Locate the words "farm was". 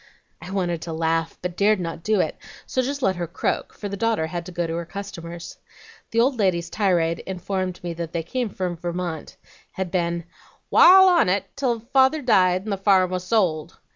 12.77-13.25